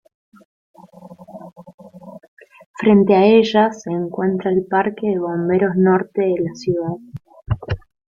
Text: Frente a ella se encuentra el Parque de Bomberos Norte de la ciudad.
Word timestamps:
Frente 2.79 3.13
a 3.15 3.23
ella 3.23 3.71
se 3.71 3.91
encuentra 3.91 4.49
el 4.49 4.65
Parque 4.67 5.09
de 5.09 5.19
Bomberos 5.19 5.75
Norte 5.75 6.23
de 6.23 6.41
la 6.41 6.55
ciudad. 6.55 6.95